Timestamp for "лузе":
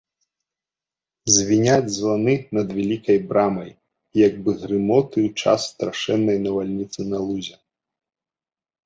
7.27-7.55